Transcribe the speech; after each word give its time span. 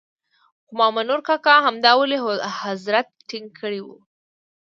خو 0.65 0.71
مامنور 0.79 1.19
کاکا 1.27 1.55
همدا 1.65 1.91
ولي 1.97 2.17
حضرت 2.61 3.07
ټینګ 3.29 3.47
کړی 3.59 3.81
وو. 3.85 3.97